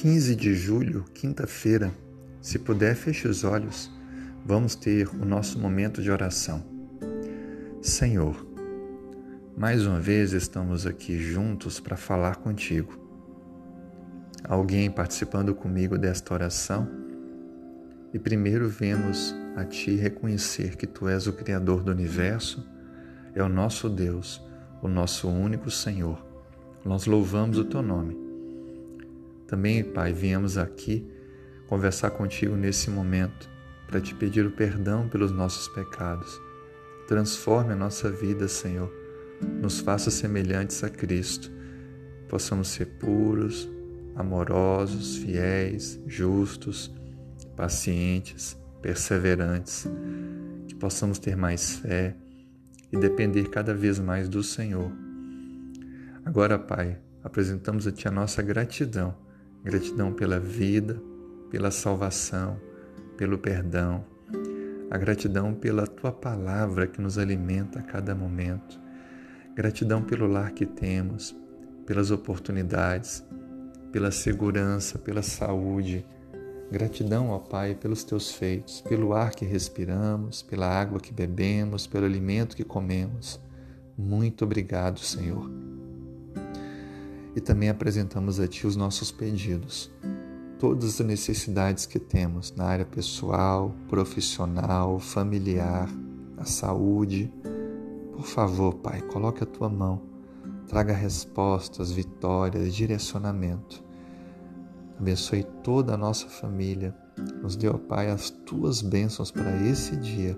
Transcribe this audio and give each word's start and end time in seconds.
15 0.00 0.36
de 0.36 0.54
julho, 0.54 1.04
quinta-feira. 1.12 1.90
Se 2.40 2.56
puder, 2.56 2.94
feche 2.94 3.26
os 3.26 3.42
olhos. 3.42 3.90
Vamos 4.46 4.76
ter 4.76 5.08
o 5.08 5.24
nosso 5.24 5.58
momento 5.58 6.00
de 6.00 6.08
oração. 6.08 6.64
Senhor, 7.82 8.46
mais 9.56 9.84
uma 9.84 9.98
vez 9.98 10.32
estamos 10.32 10.86
aqui 10.86 11.18
juntos 11.18 11.80
para 11.80 11.96
falar 11.96 12.36
contigo. 12.36 12.96
Alguém 14.44 14.88
participando 14.88 15.52
comigo 15.52 15.98
desta 15.98 16.32
oração? 16.32 16.88
E 18.14 18.20
primeiro 18.20 18.68
vemos 18.68 19.34
a 19.56 19.64
Ti 19.64 19.96
reconhecer 19.96 20.76
que 20.76 20.86
Tu 20.86 21.08
és 21.08 21.26
o 21.26 21.32
Criador 21.32 21.82
do 21.82 21.90
universo, 21.90 22.64
é 23.34 23.42
o 23.42 23.48
nosso 23.48 23.88
Deus, 23.88 24.40
o 24.80 24.86
nosso 24.86 25.28
único 25.28 25.72
Senhor. 25.72 26.24
Nós 26.84 27.04
louvamos 27.04 27.58
o 27.58 27.64
Teu 27.64 27.82
nome 27.82 28.27
também, 29.48 29.82
Pai, 29.82 30.12
viemos 30.12 30.58
aqui 30.58 31.10
conversar 31.68 32.10
contigo 32.10 32.54
nesse 32.54 32.90
momento 32.90 33.48
para 33.86 33.98
te 33.98 34.14
pedir 34.14 34.44
o 34.44 34.50
perdão 34.50 35.08
pelos 35.08 35.32
nossos 35.32 35.66
pecados. 35.68 36.38
Transforme 37.08 37.72
a 37.72 37.76
nossa 37.76 38.10
vida, 38.10 38.46
Senhor. 38.46 38.92
Nos 39.58 39.80
faça 39.80 40.10
semelhantes 40.10 40.84
a 40.84 40.90
Cristo. 40.90 41.50
Possamos 42.28 42.68
ser 42.68 42.98
puros, 42.98 43.66
amorosos, 44.14 45.16
fiéis, 45.16 45.98
justos, 46.06 46.94
pacientes, 47.56 48.54
perseverantes. 48.82 49.86
Que 50.66 50.74
possamos 50.74 51.18
ter 51.18 51.38
mais 51.38 51.76
fé 51.76 52.14
e 52.92 52.98
depender 52.98 53.48
cada 53.48 53.72
vez 53.72 53.98
mais 53.98 54.28
do 54.28 54.42
Senhor. 54.42 54.92
Agora, 56.22 56.58
Pai, 56.58 56.98
apresentamos 57.24 57.86
a 57.86 57.92
Ti 57.92 58.08
a 58.08 58.10
nossa 58.10 58.42
gratidão 58.42 59.26
Gratidão 59.62 60.12
pela 60.12 60.38
vida, 60.38 61.02
pela 61.50 61.70
salvação, 61.70 62.60
pelo 63.16 63.38
perdão. 63.38 64.04
A 64.90 64.96
gratidão 64.96 65.52
pela 65.52 65.86
tua 65.86 66.12
palavra 66.12 66.86
que 66.86 67.00
nos 67.00 67.18
alimenta 67.18 67.80
a 67.80 67.82
cada 67.82 68.14
momento. 68.14 68.80
Gratidão 69.54 70.02
pelo 70.02 70.26
lar 70.26 70.52
que 70.52 70.64
temos, 70.64 71.36
pelas 71.84 72.10
oportunidades, 72.10 73.24
pela 73.90 74.10
segurança, 74.10 74.98
pela 74.98 75.22
saúde. 75.22 76.06
Gratidão, 76.70 77.30
ó 77.30 77.38
Pai, 77.38 77.74
pelos 77.74 78.04
teus 78.04 78.30
feitos, 78.30 78.80
pelo 78.82 79.12
ar 79.12 79.32
que 79.32 79.44
respiramos, 79.44 80.42
pela 80.42 80.68
água 80.68 81.00
que 81.00 81.12
bebemos, 81.12 81.86
pelo 81.86 82.06
alimento 82.06 82.56
que 82.56 82.64
comemos. 82.64 83.40
Muito 83.96 84.44
obrigado, 84.44 85.00
Senhor 85.00 85.77
e 87.34 87.40
também 87.40 87.68
apresentamos 87.68 88.40
a 88.40 88.46
Ti 88.46 88.66
os 88.66 88.76
nossos 88.76 89.10
pedidos, 89.10 89.90
todas 90.58 91.00
as 91.00 91.06
necessidades 91.06 91.86
que 91.86 91.98
temos 91.98 92.54
na 92.54 92.64
área 92.64 92.84
pessoal, 92.84 93.74
profissional, 93.88 94.98
familiar, 94.98 95.88
a 96.36 96.44
saúde. 96.44 97.32
Por 98.12 98.24
favor, 98.24 98.74
Pai, 98.74 99.00
coloque 99.02 99.42
a 99.42 99.46
Tua 99.46 99.68
mão, 99.68 100.02
traga 100.66 100.92
respostas, 100.92 101.92
vitórias, 101.92 102.74
direcionamento. 102.74 103.84
Abençoe 104.98 105.44
toda 105.62 105.94
a 105.94 105.96
nossa 105.96 106.26
família. 106.26 106.94
Nos 107.40 107.54
dê, 107.54 107.68
ó 107.68 107.78
Pai, 107.78 108.10
as 108.10 108.30
Tuas 108.30 108.82
bênçãos 108.82 109.30
para 109.30 109.56
esse 109.66 109.96
dia. 109.96 110.36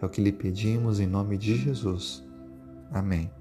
É 0.00 0.06
o 0.06 0.08
que 0.08 0.22
lhe 0.22 0.30
pedimos 0.30 1.00
em 1.00 1.06
nome 1.06 1.36
de 1.36 1.56
Jesus. 1.56 2.24
Amém. 2.92 3.37